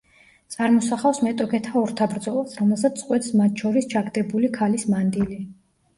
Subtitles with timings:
[0.53, 5.43] წარმოსახავს მეტოქეთა ორთაბრძოლას, რომელსაც წყვეტს მათ შორის ჩაგდებული ქალის მანდილი.